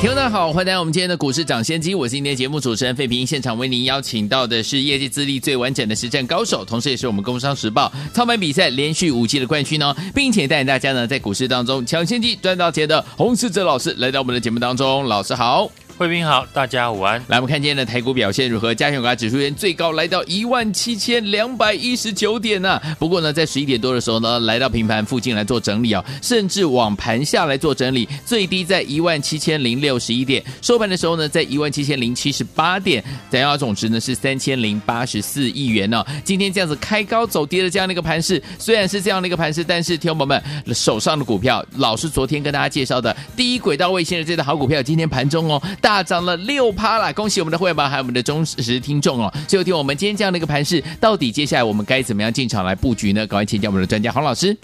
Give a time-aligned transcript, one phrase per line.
[0.00, 3.26] 听众大家好，欢迎来到我们今天的股市抢先机，我是今天节目主持人费平。
[3.26, 15.70] 现场为您邀请到的是业界资历最完整的实战高手，同时也是我们《工商时报》操盘比赛连续五季的冠军哦，并且带领大家呢在股市当中抢先机赚到钱的洪世哲老师来到我们的节目当中，老师好。
[16.00, 17.22] 贵宾好，大家午安。
[17.28, 18.74] 来，我们看今天的台股表现如何？
[18.74, 22.96] 加权股价指数间最高来到一万七千两百一十九点呢、啊。
[22.98, 36.06] 不过呢，在十一点多的时候呢，来到平盘附近来做整理哦，甚至往盘下来做整理，最低在一万七千零六十一点，收盘的时候呢，在一万七千零七十八点，成交总值呢是三千零八十四亿元呢、哦。
[36.24, 40.26] 今天这样子开高走低的这样的一个盘势，虽然是这样的一个盘势，但是听众朋友
[40.64, 45.62] 们手上的股票，老师昨天跟大家介绍的第一轨道卫星的这个好股票，今天盘中哦。
[45.82, 49.34] 大涨了六趴了，恭喜我们的会员们还有我们的忠实听众哦！
[49.48, 53.26] 最后听我们今天这样的一个盘势，到底接下来我们该怎么样进场来布局呢？
[53.26, 54.56] 赶快请教我们的专家黄老师。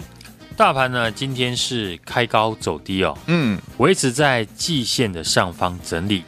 [0.55, 6.23] 大盘呢，今天是开高走低哦，嗯，维持在季线的上方整理。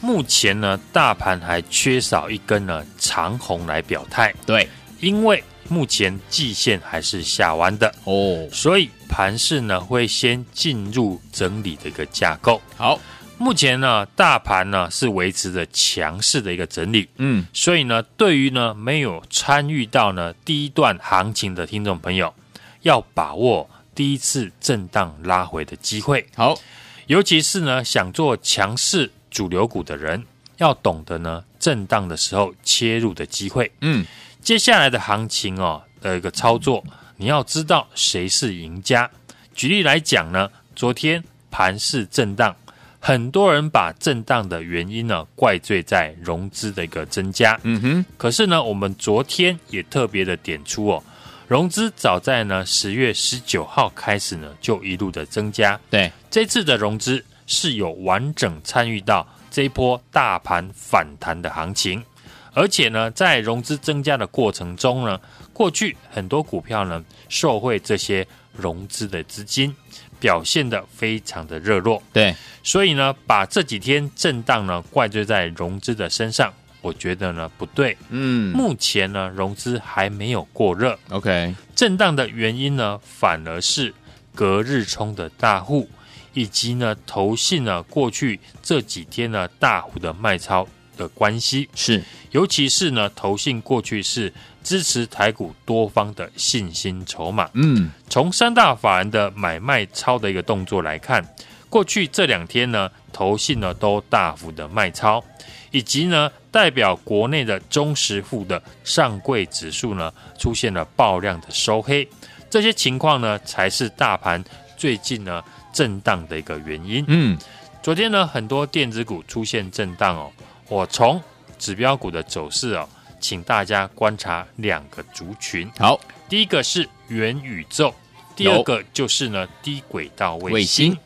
[0.00, 4.32] 目前呢，大盘还缺少一根呢长红来表态。
[4.46, 4.68] 对，
[5.00, 12.62] 因为目前季线还是下弯的哦，所以盘势呢会先进入整理的一个架构。
[12.76, 12.98] 好。
[13.38, 22.34] 目前呢，大盘呢是维持着强势的一个整理，嗯，所以呢，对于呢没有参与到呢第一段行情的听众朋友，
[22.82, 26.26] 要把握第一次震荡拉回的机会。
[26.34, 26.58] 好，
[27.06, 30.24] 尤其是呢想做强势主流股的人，
[30.56, 33.70] 要懂得呢震荡的时候切入的机会。
[33.82, 34.04] 嗯，
[34.42, 36.84] 接下来的行情哦的一个操作，
[37.16, 39.08] 你要知道谁是赢家。
[39.54, 42.56] 举例来讲呢，昨天盘势震荡。
[43.00, 48.06] 很多人把震荡的原因呢怪罪在融资的一个增加，嗯哼。
[48.16, 51.02] 可是呢，我们昨天也特别的点出哦，
[51.46, 55.78] 融资早在呢十月十九号开始呢就一路的增加。
[55.88, 62.04] 对，这次的融资是有完整参与到这一波大盘反弹的行情，
[62.52, 65.18] 而且呢，在融资增加的过程中呢，
[65.52, 69.74] 过去很多股票呢受惠这些融资的资金。
[70.20, 77.96] 表现的非常的热络，对，所以呢，把这几天震荡呢怪罪在融资的身上，我觉得呢不对。
[78.10, 83.94] 嗯，目前呢融资还没有过热，OK，震荡的原因呢反而是
[84.34, 85.88] 隔日冲的大户，
[86.34, 92.02] 以及呢投信呢过去这几天呢大户的卖超的关系，是，
[92.32, 94.32] 尤其是呢投信过去是。
[94.68, 97.48] 支持台股多方的信心筹码。
[97.54, 101.26] 嗯，从三大法人的买卖超的一个动作来看，
[101.70, 105.24] 过去这两天呢，投信呢都大幅的卖超，
[105.70, 112.06] 以及呢代表国内的中实户的上柜指数呢出现了爆量的收黑，
[112.50, 114.44] 这些情况呢才是大盘
[114.76, 115.42] 最近呢
[115.72, 117.02] 震荡的一个原因。
[117.08, 117.38] 嗯，
[117.82, 120.30] 昨天呢很多电子股出现震荡哦，
[120.68, 121.18] 我从
[121.58, 122.86] 指标股的走势哦。
[123.20, 125.70] 请大家观察两个族群。
[125.78, 127.94] 好，第一个是元宇宙，
[128.36, 130.96] 第二个就是呢低轨道卫星。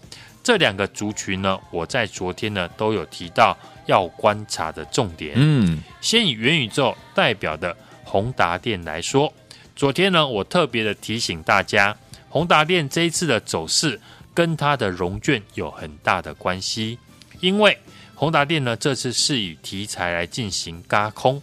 [0.42, 3.56] 这两个族群呢，我在昨天呢都有提到
[3.86, 5.34] 要观察的重点。
[5.36, 9.32] 嗯，先以元宇宙代表的宏达电来说，
[9.76, 11.96] 昨天呢我特别的提醒大家，
[12.28, 14.00] 宏达电这一次的走势
[14.34, 16.98] 跟它的融券有很大的关系，
[17.38, 17.78] 因为
[18.16, 21.40] 宏达电呢这次是以题材来进行轧空。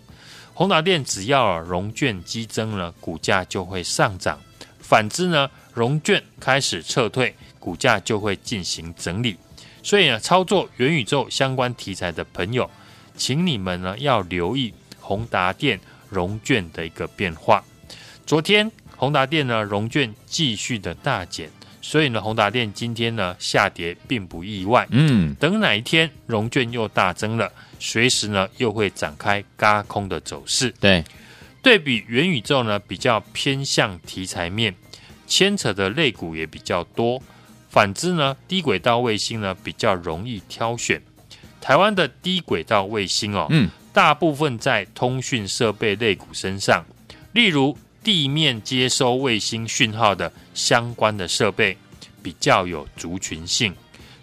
[0.59, 4.37] 宏达电只要融券激增呢，股价就会上涨；
[4.81, 9.37] 反之呢，融券开始撤退，股价就会进行整理。
[9.81, 12.69] 所以呢，操作元宇宙相关题材的朋友，
[13.15, 17.63] 请你们呢要留意宏达电融券的一个变化。
[18.25, 21.49] 昨天宏达电呢融券继续的大减，
[21.81, 24.87] 所以呢宏达电今天呢下跌并不意外。
[24.91, 27.51] 嗯，等哪一天融券又大增了。
[27.79, 30.73] 随时呢又会展开轧空的走势。
[30.81, 31.03] 对，
[31.61, 34.75] 对比元宇宙呢比较偏向题材面，
[35.25, 37.21] 牵扯的类股也比较多。
[37.69, 41.01] 反之呢，低轨道卫星呢比较容易挑选。
[41.61, 46.83] 台湾的低轨道卫星哦，嗯，大部分在通讯设备类股身上，
[47.31, 47.77] 例如
[48.09, 51.77] 地面接收卫星讯号的相关的设备
[52.23, 53.71] 比较有族群性。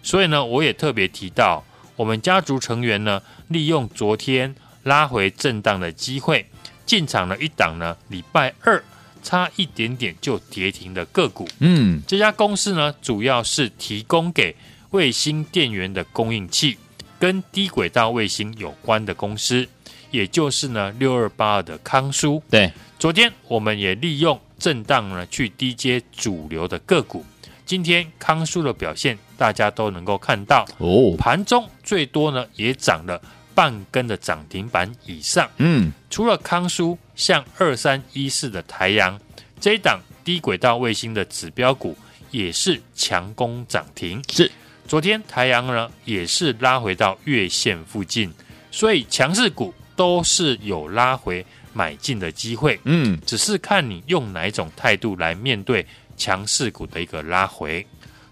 [0.03, 1.63] 所以呢，我也特别提到。
[1.95, 4.53] 我们家族成员呢，利用昨天
[4.83, 6.45] 拉回震荡的机会，
[6.85, 8.83] 进场了一档呢，礼拜二
[9.23, 11.47] 差一点点就跌停的个股。
[11.59, 14.53] 嗯，这家公司呢，主要是提供给
[14.89, 16.77] 卫星电源的供应器，
[17.17, 19.65] 跟低轨道卫星有关的公司，
[20.11, 22.41] 也就是呢六二八二的康舒。
[22.49, 27.25] 对，昨天我们也利用震荡呢去低接主流的个股。
[27.65, 33.21] 今天康舒的表现，大家都能够看到哦，盘中最多呢也涨了
[33.53, 35.49] 半根的涨停板以上。
[35.57, 39.19] 嗯，除了康舒，像二三一四的台阳
[39.59, 41.97] 这一档低轨道卫星的指标股
[42.31, 44.23] 也是强攻涨停。
[44.31, 44.49] 是，
[44.87, 48.31] 昨天台阳呢也是拉回到月线附近，
[48.71, 52.79] 所以强势股都是有拉回买进的机会。
[52.85, 55.85] 嗯，只是看你用哪一种态度来面对。
[56.19, 57.85] 强势股的一个拉回，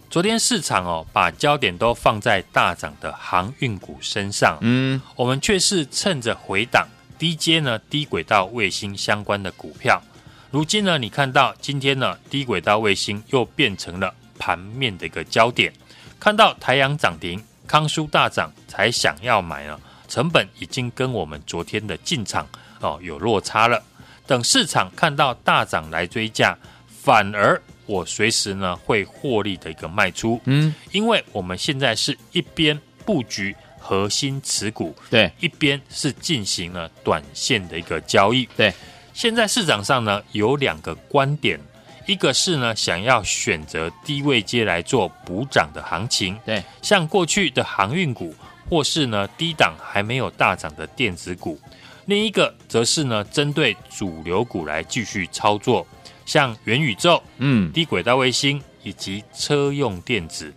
[0.10, 6.88] 昨天市场哦，把焦点都放在大涨的航运股身上，嗯，我们却是趁着回档
[7.20, 10.02] 低阶呢低轨道卫星相关的股票。
[10.50, 15.72] 如今呢，你看到今天呢低轨道卫星又变成了盘面的一个焦点，
[16.20, 22.48] 看到台阳涨停，康舒大涨，才想要买呢，成本已经跟我们昨天的进场
[22.80, 23.84] 哦有落差了。
[24.28, 26.58] 等市场看到大涨来追价，
[26.88, 27.62] 反而。
[27.88, 32.76] 我随时呢会获利的一个卖出，嗯，因为我们现在是一边
[33.06, 38.74] 布局核心持股，对，一边是进行了短线的一个交易，对。
[39.14, 41.60] 现在市场上呢有两个观点，
[42.08, 48.34] 一个是呢想要选择低位接来做补涨的行情，对，像过去的航运股，
[48.70, 51.60] 或是呢低档还没有大涨的电子股，
[52.06, 55.86] 另一个则是呢针对主流股来继续操作。
[56.26, 60.52] 像元宇宙、嗯，低轨道卫星以及车用电子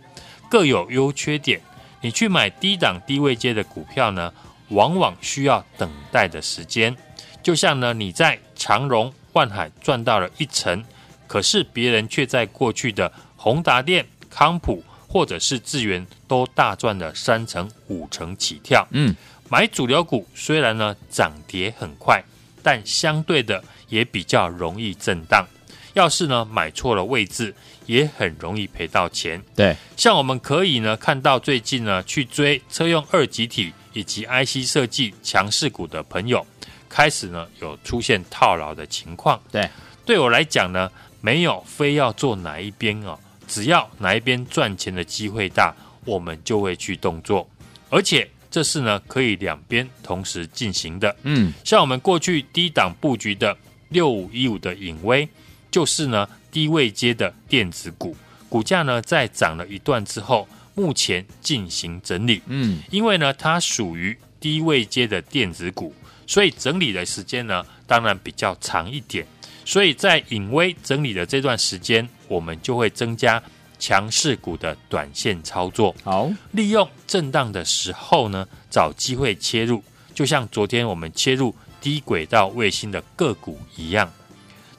[0.49, 1.61] 各有优缺点。
[2.01, 4.33] 你去买低档低位阶的股票呢，
[4.69, 6.95] 往往需要等待的时间。
[7.43, 10.83] 就像呢，你在长荣、万海赚到了一成，
[11.27, 18.87] 可是别人却在过去的宏达电、康普或者是智源都大赚了三成、五成起跳。
[18.91, 19.15] 嗯，
[19.49, 22.23] 买主流股虽然呢涨跌很快，
[22.61, 25.45] 但相对的也比较容易震荡。
[25.93, 27.53] 要是呢买错了位置，
[27.87, 29.41] 也很容易赔到钱。
[29.55, 36.45] 对，像我们可以呢看到最近呢去追车用二极体以及 IC 设计强势股的朋友，
[36.87, 39.41] 开始呢有出现套牢的情况。
[39.51, 39.67] 对，
[40.05, 40.89] 对我来讲呢，
[41.21, 45.75] 没有非要做哪一边哦，只要哪一边赚钱的机会大，
[46.05, 47.45] 我们就会去动作。
[47.89, 51.13] 而且这是呢可以两边同时进行的。
[51.23, 53.57] 嗯，像我们过去低档布局的
[53.89, 55.27] 六五一五的影威。
[55.71, 58.17] 就是呢，低位阶的电子股，
[58.49, 62.41] 股价呢在涨了一段之后，目前进行整理。
[62.47, 65.93] 嗯，因为呢它属于低位阶的电子股，
[66.25, 69.23] 所以整理的时间呢当然比较长一点。
[69.63, 73.43] 所以在影威整理的这段时间，我们就会增加
[73.77, 75.93] 强势股的短线操作。
[76.03, 79.83] 好，利用震荡的时候呢，找机会切入，
[80.13, 84.09] 就像昨天我们切入低轨道卫星的个股一样。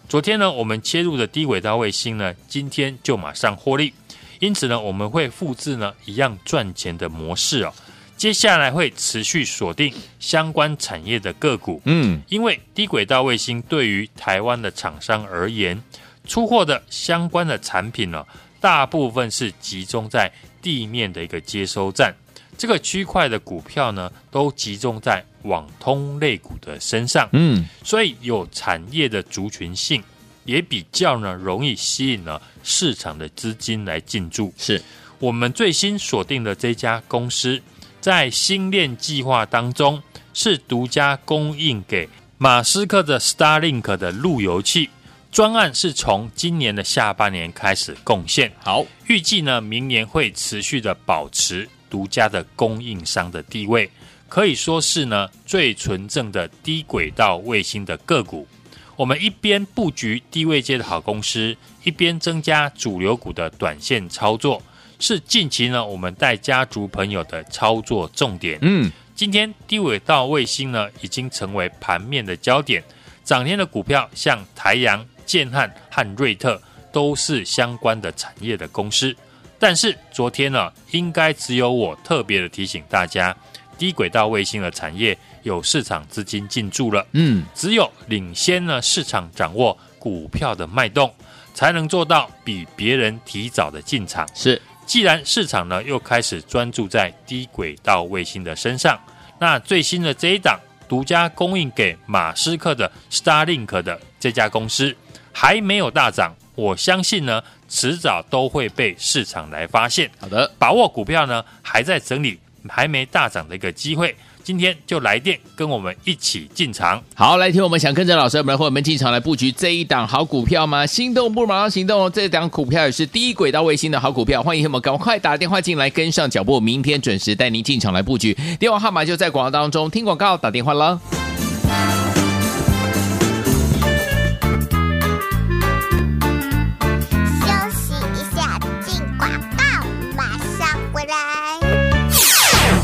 [0.08, 3.92] 昨天呢，我们切入的低轨道卫星呢，今天就马上获利，
[4.38, 7.72] 因此呢，我们会复制呢一样赚钱的模式哦。
[8.16, 15.82] 接下来会持续锁定相关产业的个股，嗯，因为低轨道卫星对于台湾的厂商而言，
[16.30, 18.24] 出货的相关的产品呢，
[18.60, 20.30] 大部分是集中在
[20.62, 22.14] 地面的一个接收站。
[22.56, 30.00] 这个区块的股票呢，都集中在网通类股的身上，嗯，所以有产业的族群性，
[30.44, 34.54] 也比较呢容易吸引了市场的资金来进驻。
[34.56, 34.80] 是
[35.18, 37.60] 我们最新锁定的这家公司，
[38.00, 40.00] 在星链计划当中
[40.32, 42.08] 是独家供应给
[42.38, 44.90] 马斯克的 Starlink 的路由器
[45.30, 48.52] 专案，是从今年的下半年开始贡献。
[48.62, 51.68] 好，预计呢明年会持续的保持。
[51.88, 53.90] 独家的供应商的地位，
[54.28, 58.46] 可以说是呢最纯正的低轨道卫星的个股。
[58.94, 64.62] 我们一边布局低位阶的好公司，一边增加主流股的短线操作，
[65.00, 68.56] 是近期呢我们带家族朋友的操作重点。
[68.62, 72.84] 嗯，今天低轨道卫星呢已经成为盘面的焦点，
[73.24, 76.60] 涨天的股票像台阳、建汉和瑞特
[76.90, 79.14] 都是相关的产业的公司。
[79.60, 83.36] 但是昨天呢，应该只有我特别的提醒大家，
[83.78, 87.06] 低轨道卫星的产业有市场资金进驻了。
[87.12, 91.14] 嗯，只有领先呢市场掌握股票的脉动，
[91.54, 94.28] 才能做到比别人提早的进场。
[94.34, 98.98] 是，既然市场呢又开始专注在低轨道卫星的身上，
[99.38, 100.58] 那最新的这一档
[100.90, 104.92] 独家供应给马斯克的 Starlink 的这家公司
[105.32, 110.10] 还没有大涨，我相信呢，迟早都会被市场来发现。
[110.18, 112.36] 好的，把握股票呢还在整理，
[112.68, 114.16] 还没大涨的一个机会。
[114.42, 117.02] 今天就来电跟我们一起进场。
[117.14, 120.86] 好，来听我们想跟着老师我们和我们进场来布局这一档好股票吗？
[120.86, 122.10] 心动不马上行动哦！
[122.10, 128.36] 这档股票也是低轨道卫星的好股票，欢迎我们赶快打电话进来跟上脚步，明天准时带您进场来布局。
[128.58, 131.00] 电话号码就在广告当中，听广告打电话了。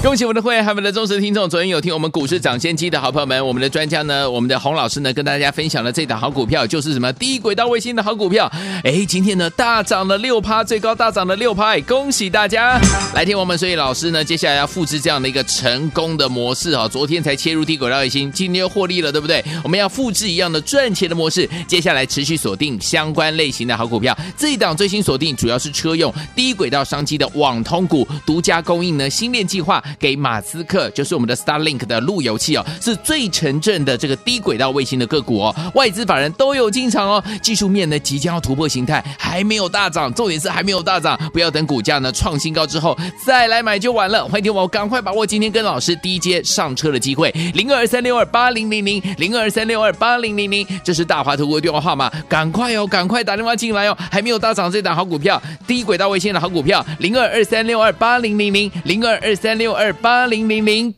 [0.07, 1.51] 恭喜我们的会员，还有我们的忠实听众。
[1.51, 8.49] 昨天有听我们股市涨先机的好朋友们，我们的专家呢，我们的洪老师呢，跟大家分享了这档好股票，就是什么低轨道卫星的好股票。
[8.85, 12.81] 哎，今天呢大涨了六趴，最高大涨了六趴，恭喜大家！
[13.17, 16.87] 来听我们，所以老师呢，接下来要复制这样的一个成功的模式啊。
[16.87, 19.45] 昨天才切入低轨道卫星，今天又获利了，对不对？
[19.65, 24.17] 我们要复制一样的赚钱的模式，接下来持续锁定相关类型的好股票。
[24.39, 29.83] 这一档最新锁定主要是车用低轨道商机的网通股，独家供应呢新链计划。
[29.99, 44.25] 给马斯克，就是我们的 Starlink 的路由器哦，是最纯正的这个低轨道卫星的个股哦，外资法人都有进场哦，技术面呢即将要突破形态，还没有大涨，重点是还没有大涨，不要等股价呢创新高之后再来买就晚了。
[44.26, 59.92] 欢迎听我赶快把握今天跟老师低阶上车的机会，零二三六二八零零零零二三六二八零零零，这是大华投顾的电话号码，赶快哦，赶快打电话进来哦，还没有大涨这档好股票，低轨道卫星的好股票，零二二三六二八零零零零二二三六二。
[59.92, 60.95] 八零零零。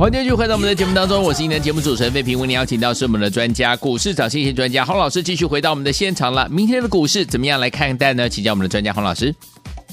[0.00, 6.48] 欢迎继续回到我们的节目当中，我是今天的节目主持人费平，为您邀请到是我们的专家，股市涨先机专家洪老师，继续回到我们的现场了。
[6.48, 8.26] 明天的股市怎么样来看待呢？
[8.26, 9.34] 请教我们的专家洪老师。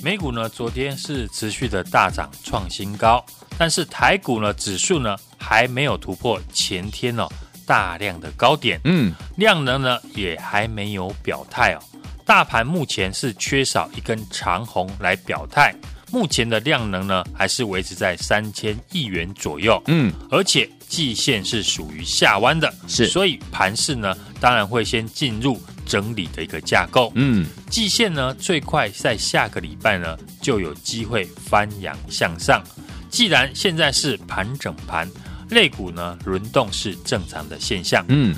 [0.02, 3.22] 美股呢，昨天是持续的大涨创新高，
[3.58, 7.28] 但是台股呢，指数呢还没有突破前天哦
[7.66, 11.84] 大量的高点，嗯，量能呢也还没有表态哦。
[12.26, 15.76] 大盘目前是缺少一根长红来表态。
[16.12, 19.82] 目前的量能呢，还是维持在三千亿元左右。
[19.88, 27.12] 嗯，而且季线是属于下弯的，是，所以盘势呢，当然会先进入整理的一个架构。
[27.16, 32.64] 嗯，季线呢，最快在下个礼拜呢，就有机会翻扬向上。
[33.10, 35.10] 既然现在是盘整盘，
[35.50, 38.06] 类股呢轮动是正常的现象。
[38.08, 38.36] 嗯，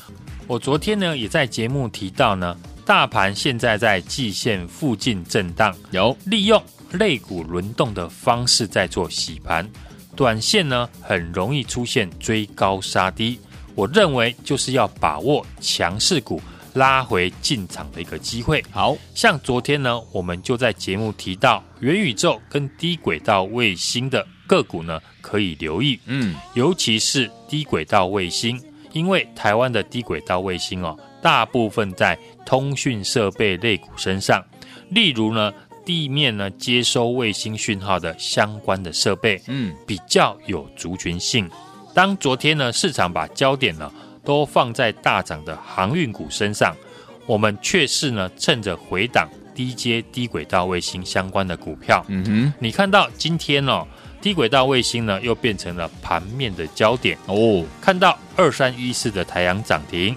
[0.47, 6.61] 我昨天呢也在节目提到呢，大盘现在在季线附近震荡，有利用。
[6.91, 9.69] 类股轮动的方式在做洗盘，
[10.15, 13.39] 短线呢很容易出现追高杀低。
[13.75, 16.41] 我认为就是要把握强势股
[16.73, 18.63] 拉回进场的一个机会。
[18.71, 25.99] 好像昨天呢，我们就在节目提到元宇宙跟低轨道卫星的个股呢，可以留意。
[26.05, 34.43] 嗯，尤其是低轨道卫星，因为台湾的低轨道卫星哦，大部分在通讯设备类股身上，
[34.89, 35.53] 例如呢。
[35.89, 41.49] 地面呢接收卫星讯号的相关的设备，嗯，比较有族群性。
[41.95, 43.91] 当昨天呢市场把焦点呢
[44.23, 46.77] 都放在大涨的航运股身上，
[47.25, 52.05] 我们却是呢趁着回档低阶低轨道卫星相关的股票。
[52.07, 53.83] 嗯哼，你看到今天哦
[54.21, 57.65] 低轨道卫星呢又变成了盘面的焦点哦。
[57.81, 60.15] 看到二三一四的台阳涨停，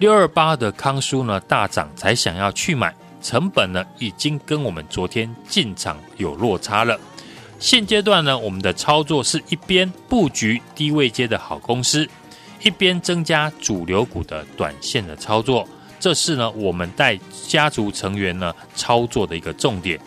[0.00, 2.92] 六二八的康舒呢大涨才想要去买。
[3.24, 7.00] 成本呢，已经跟我们昨天进场有落差了。
[7.58, 12.06] 现阶段呢，我们的操作是一边布局低位接的好公司，
[12.62, 15.66] 一边增加主流股的短线的操作。
[15.98, 19.98] 这是呢，我们带家族成员呢操作的一个重点。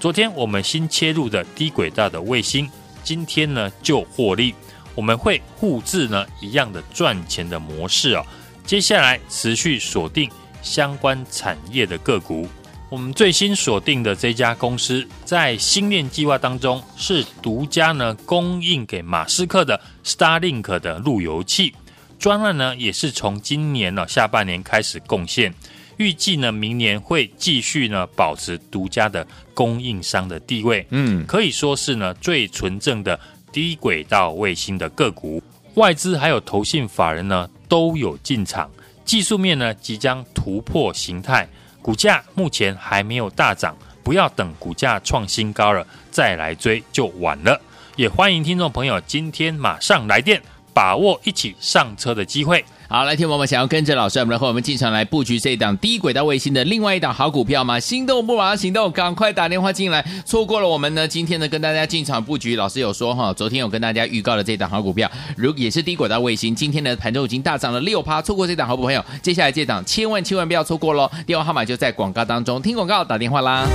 [0.00, 2.68] 昨天我们新切入的低轨道的卫星，
[3.04, 4.52] 今天呢就获利。
[4.96, 8.26] 我们会复制呢一样的赚钱的模式哦。
[8.66, 10.28] 接下来持续锁定
[10.60, 12.48] 相关产业的个股。
[12.94, 21.74] 我们最新锁定的这家公司，在星链计划当中是独家呢供应给马斯克的 Starlink 的路由器
[22.20, 25.52] 专案呢，也是从今年呢下半年开始贡献，
[25.96, 30.86] 预计呢明年会继续呢保持独家的供应商的地位。
[30.90, 33.18] 嗯，可以说是呢最纯正的
[33.50, 35.42] 低轨道卫星的个股，
[35.74, 38.70] 外资还有投信法人呢都有进场，
[39.04, 41.48] 技术面呢即将突破形态。
[41.84, 47.60] 股价目前还没有大涨，不要等股价创新高了再来追就晚了。
[47.94, 50.40] 也欢迎听众朋友今天马上来电，
[50.72, 52.64] 把握一起上车的机会。
[52.94, 57.80] 好，来听我们想要跟着老师，我们来和我们进场来布局这一档低轨道卫星的另外一档好股票吗？
[57.80, 60.06] 心动不马上行动，赶快打电话进来。
[60.24, 68.22] 错过了我们呢，今天呢跟大家进场布局，老师有说哈，昨天有跟大家预告的这档好股票，如也是低轨道卫星，今天呢盘中已经大涨了六趴。
[68.22, 71.10] 错过这档好股朋友，接下来这档千万千万不要错过喽！
[71.26, 73.66] 电话号码就在广告当中，听广告打电话啦。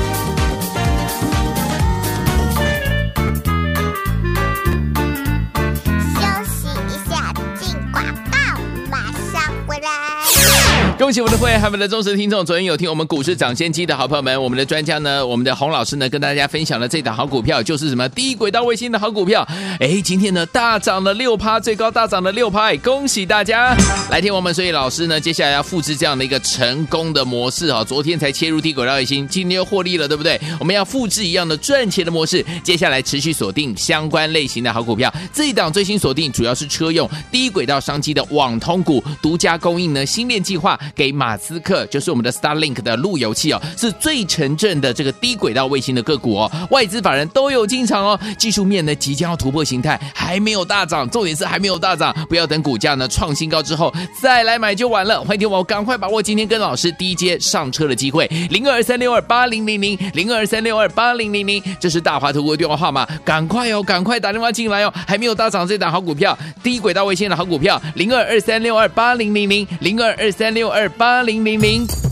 [11.00, 12.46] 恭喜我们的会员，还有我们的忠实听众。
[12.46, 19.48] 昨天有听我们股市涨先机的好朋友们，我们的专家呢，我们的洪老师呢，跟大家分享了这档好股票，就是什么低轨道卫星的好股票。
[19.80, 23.74] 哎，今天呢大涨了六趴，最高大涨了六趴，恭喜大家！
[24.12, 27.82] 来听我们，所以老师呢，接下来要复制这样的一个成功的模式啊。
[27.82, 30.38] 昨天才切入低轨道卫星，今天又获利了，对不对？
[30.60, 35.10] 我们要复制一样的赚钱的模式，接下来持续锁定相关类型的好股票。
[35.32, 40.78] 这一档最新锁定，主要是车用低轨道商机的网通股，独家供应呢，星链计划。
[40.96, 48.20] 给马斯克就是我们的 Starlink 的路由器哦，是最纯正的这个低轨道卫星的个股哦，外资法人都有进场哦。
[48.38, 55.22] 技术面呢即将要突破形态，还没有大涨，重点是还没有大涨，不要等股价呢创新高之后再来买就晚了。
[55.22, 70.79] 欢迎听我赶快把握今天跟老师低阶上车的机会，零二三六二八零零零零二三六二八零零零，这是大华投顾的电话号码，赶快哦，赶快打电话进来哦，还没有大涨这档好股票，低轨道卫星的好股票，零二二三六二八零零零零二二三六二。
[70.80, 72.09] 二八零零零。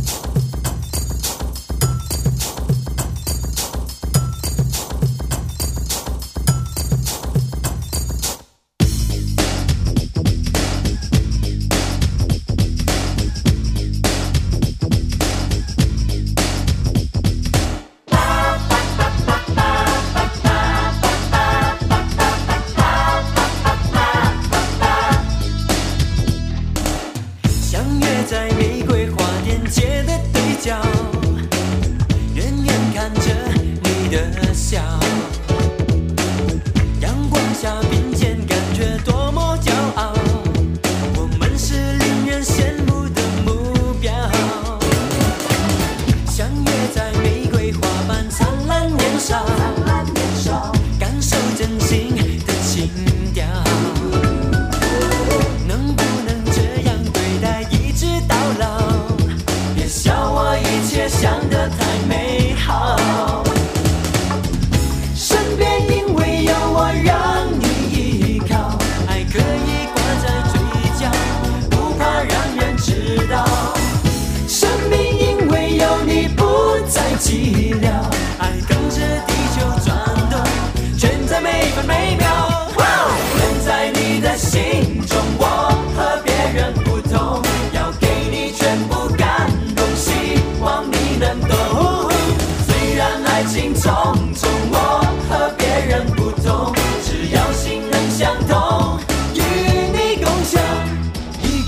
[48.30, 49.46] 灿烂年少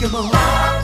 [0.01, 0.78] Eskimo.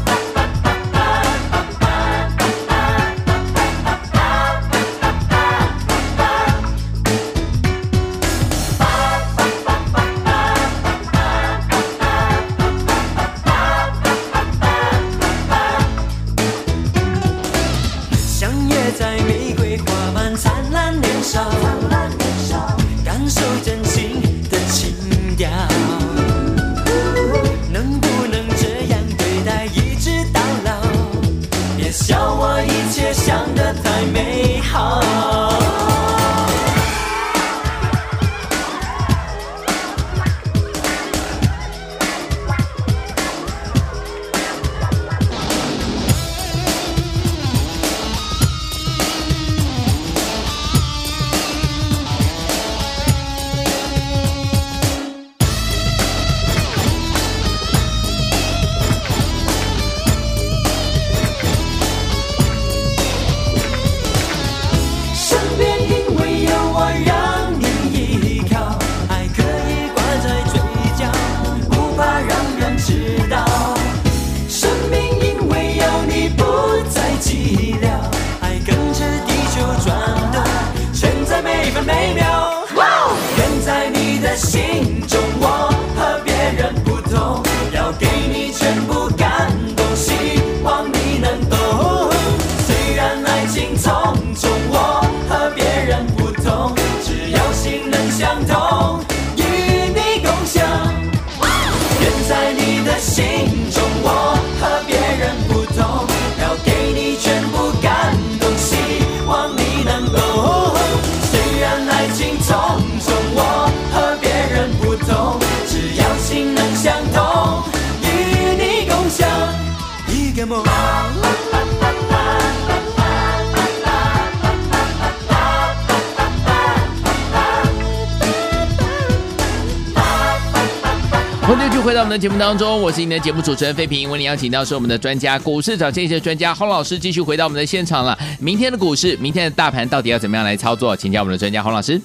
[132.06, 134.08] 我们的节目当中，我是您的节目主持人费平。
[134.12, 138.16] 为您邀请到是我们的专家，股市找这些专家洪老师，继续回到我们的现场了。
[138.40, 140.96] 明天的股市，明天的大盘到底要怎么样来操作？
[140.96, 142.00] 请教我们的专家洪老师。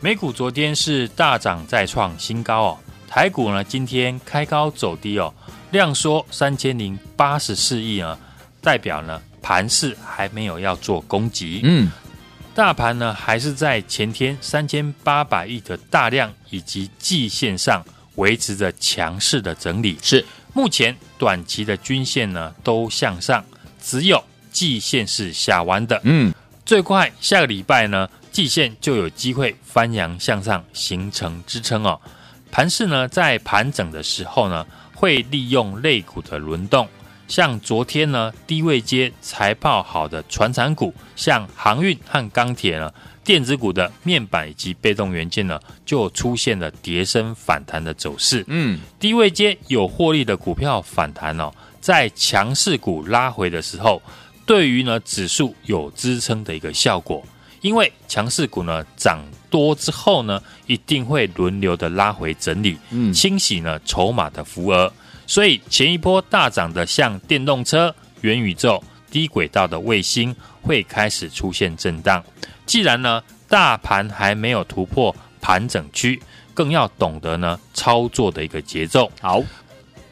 [0.00, 5.32] 美股昨天是大涨再创新高哦，台股呢今天开高走低哦，
[5.70, 8.18] 量缩三千零八十四亿啊，
[8.60, 11.60] 代表呢盘势还没有要做攻击。
[11.62, 11.88] 嗯，
[12.52, 17.84] 大盘呢还是在前天三千八百亿的大量以及季线上。
[18.16, 23.44] 维持着强势的整理，是目前短期的均线呢都向上，
[23.80, 26.00] 只有季线是下弯的。
[26.04, 32.00] 嗯，最快下个礼拜呢，季线就有机会翻扬向上，形成支撑哦。
[32.50, 36.88] 盘势呢在盘整的时候呢，会利用类股的轮动，
[37.28, 42.90] 像昨天呢低位接财报好的船产股，像航运和钢铁呢。
[43.26, 48.44] 电子股的面板以及被动元件呢，就出现了跌升反弹的走势。
[48.46, 54.00] 嗯，低位接有获利的股票反弹哦，在强势股拉回的时候，
[54.46, 57.22] 对于呢指数有支撑的一个效果。
[57.62, 64.92] 因为强势股呢涨多之后呢，一定会轮流的拉回整理，嗯，清洗呢筹码的浮额。
[65.26, 68.80] 所以前一波大涨的像电动车、元宇宙、
[69.16, 72.22] 低轨道的卫星，会开始出现震荡。
[72.66, 76.20] 既然呢，大盘还没有突破盘整区，
[76.52, 79.10] 更要懂得呢操作的一个节奏。
[79.22, 79.42] 好，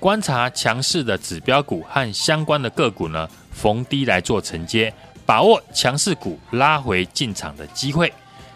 [0.00, 4.90] 观察强势的指标股和相关的个股呢，逢低来做承接，
[5.26, 8.10] 把握强势股拉回进场的机会。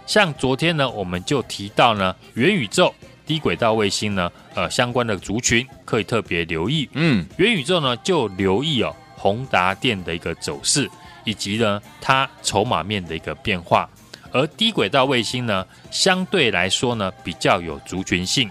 [0.06, 2.94] 像昨天呢，我们就提到呢，元宇宙、
[3.26, 6.88] 低轨道卫星呢，呃，相关的族群可以特别留意。
[6.94, 10.88] 嗯，元宇宙呢，就留意哦，宏达电的一个走势。
[11.24, 13.86] 以及呢，它筹码面的一个变化，
[14.32, 18.48] 而低轨道卫星呢，相对来说呢，比较有族群性，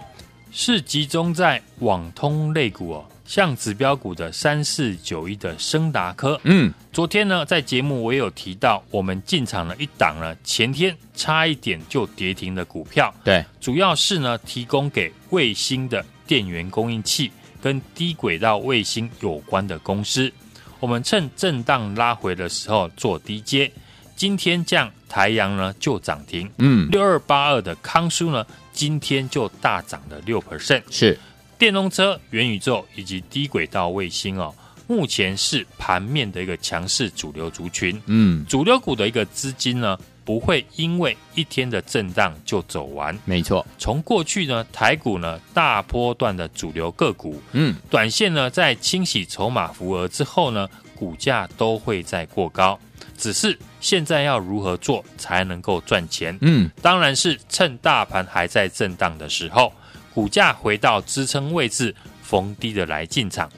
[0.52, 6.40] 是集中在网通类股哦，像指标股的三四九一的升达科。
[6.44, 13.12] 嗯，昨天呢，在节目我也有提到，我们进场了一档呢，前天差一点就跌停的股票。
[13.24, 20.32] 对，主要是呢，提供给卫星的电源供应器跟低轨道卫星有关的公司。
[20.80, 23.72] 我们趁震荡拉回的时候做低接，
[24.16, 31.18] 今天降台阳呢就涨停，嗯，六二八二的康舒呢今天就大涨了六 percent，是。
[31.58, 34.54] 电动车、元宇宙以及低轨道卫星哦，
[34.86, 43.18] 目前是盘面的一个强势主流族群，嗯，主流股的一个资金呢不会因为一天的震荡就走完。
[43.24, 52.78] 没错，从过去呢，台股呢大波段的主流个股，嗯，短线呢在清洗筹码浮额之后呢，股价都会在过高。
[53.18, 56.38] 只是现在要如何做才能够赚钱？
[56.42, 59.72] 嗯，当然是趁大盘还在震荡的时候，
[60.14, 63.50] 股价回到支撑位置，逢低的来进场。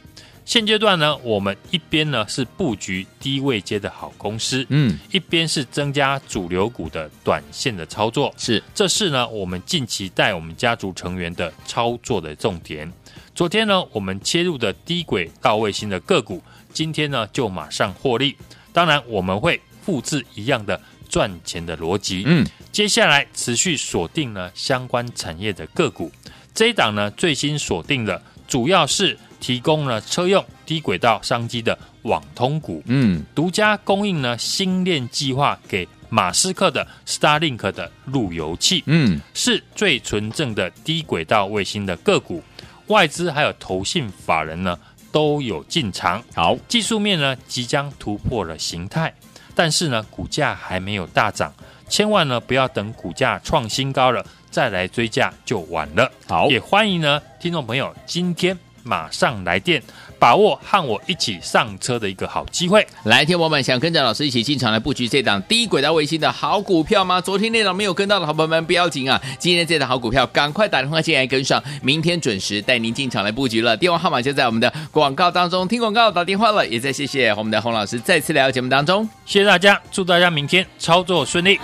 [0.49, 12.91] 现阶段呢，我们一边呢是布局低位接的好公司，嗯，一边是增加主流股的短线的操作，是，这是呢我们近期带我们家族成员的操作的重点。
[13.35, 16.41] 昨天呢，我们切入的低轨到卫星的个股，
[16.73, 18.35] 今天呢就马上获利。
[18.73, 26.11] 当然，我们会复制一样的赚钱的逻辑，嗯，接下来持续锁定呢相关产业的个股，
[26.55, 29.15] 这一档呢最新锁定的主要是。
[29.39, 42.43] 提供了车用低轨道商机的网通股，嗯，独家供应呢星链计划给马斯克的 Starlink 的路由器，嗯，是最纯正的低轨道卫星的个股，
[42.87, 44.77] 外资还有投信法人呢
[45.11, 46.23] 都有进场。
[46.33, 49.13] 好，技术面呢即将突破了形态，
[49.55, 51.53] 但是呢股价还没有大涨，
[51.87, 56.11] 千万呢不要等股价创新高了再来追价就晚了。
[56.27, 58.57] 好，也欢迎呢听众朋友今天。
[58.83, 59.81] 马上来电，
[60.17, 62.85] 把握和我一起上车的一个好机会。
[63.03, 67.21] 来，听友们想跟着老师一起进场来布局这档低轨道卫星的好股票吗？
[67.21, 73.75] 昨天那档没有跟到的好朋友们不要紧啊，今天这档好股票赶快打电话进来跟上，明天准时带您进场来布局了。
[73.77, 76.67] 电话号码就在我们的广告当中，听广告打电话了。
[76.67, 81.59] 也再谢谢我们的洪老师再次来到节目当中，谢谢大家，祝大家明天操作顺利。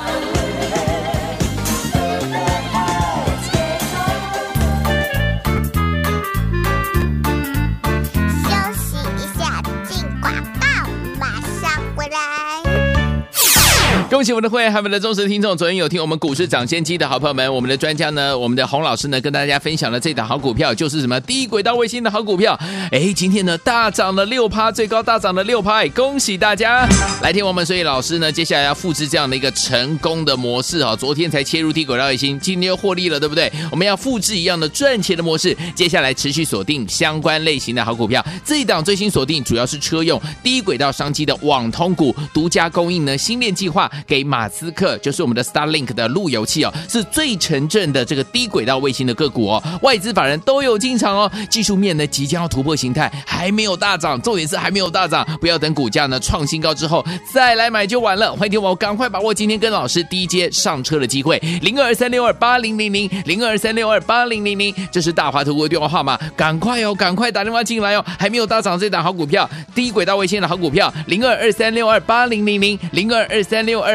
[14.15, 15.57] 恭喜我们的会员，还有我们的忠实听众。
[15.57, 22.57] 昨天有听我们股市涨先机的好朋友们，我们的专家呢，我们的洪老师呢，跟大家分享了这档好股票，就是什么低轨道卫星的好股票。
[22.93, 26.87] 哎，今天呢大涨了六趴，最高大涨了六趴，恭喜大家！
[27.21, 30.95] 来听我们，所以老师呢，接下来要复制这样的一个成功的模式啊。
[30.95, 33.51] 昨天才切入低轨道卫星，今天又获利了，对不对？
[33.69, 38.25] 我们要复制一样的赚钱的模式，接下来持续锁定相关类型的好股票。
[38.45, 43.91] 这一档最新锁定主要是车用低轨道商机的网通股，独家供应呢星链计划。
[44.07, 51.31] 给马斯克，就是我们的 Starlink 的路由器哦，是最纯正的这个低轨道卫星的个股哦，外资法人都有进场哦。
[51.49, 58.31] 技术面呢即将要突破形态，还没有大涨，重点是还没有大涨，不要等股价呢创新高之后再来买就晚了。
[58.33, 73.94] 欢迎听我赶快把握今天跟老师低阶上车的机会，零二三六二八零零零零二三六二八零零零，这是大华图的电话号码，赶快哦，赶快打电话进来哦，还没有大涨这档好股票，低轨道卫星的好股票，零二二三六二八零零零零二二三六二